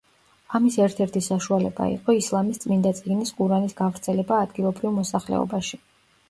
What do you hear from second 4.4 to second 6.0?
ადგილობრივ მოსახლეობაში.